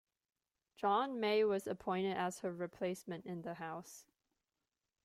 [0.77, 4.03] John May was appointed as her replacement in the House.